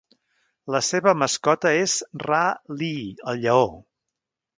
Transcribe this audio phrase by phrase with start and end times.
[0.75, 3.69] La seva mascota és Rah-Lee el Lleó.